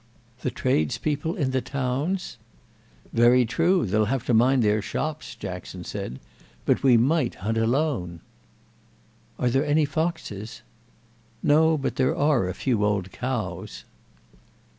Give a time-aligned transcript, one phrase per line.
[0.39, 2.37] "The tradespeople in the towns?"
[3.13, 6.19] "Very true—they'll have to mind their shops," Jackson said.
[6.65, 8.21] "But we might hunt alone."
[9.37, 10.63] "Are there any foxes?"
[11.43, 13.83] "No, but there are a few old cows."